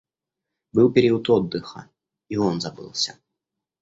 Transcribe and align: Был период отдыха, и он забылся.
Был 0.73 0.91
период 0.91 1.29
отдыха, 1.29 1.87
и 2.27 2.35
он 2.35 2.59
забылся. 2.59 3.19